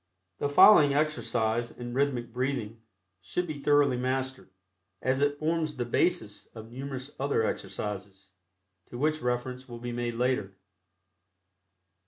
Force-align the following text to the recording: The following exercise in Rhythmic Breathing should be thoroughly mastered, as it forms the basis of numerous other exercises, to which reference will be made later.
The 0.39 0.49
following 0.49 0.95
exercise 0.95 1.69
in 1.69 1.93
Rhythmic 1.93 2.33
Breathing 2.33 2.81
should 3.21 3.45
be 3.45 3.61
thoroughly 3.61 3.97
mastered, 3.97 4.49
as 4.99 5.21
it 5.21 5.37
forms 5.37 5.75
the 5.75 5.85
basis 5.85 6.47
of 6.55 6.71
numerous 6.71 7.11
other 7.19 7.45
exercises, 7.45 8.31
to 8.87 8.97
which 8.97 9.21
reference 9.21 9.69
will 9.69 9.77
be 9.77 9.91
made 9.91 10.15
later. 10.15 10.55